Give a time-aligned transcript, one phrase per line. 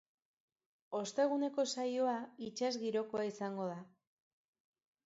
[0.99, 2.17] Osteguneko saioa
[2.49, 3.79] itsas girokoa izango da.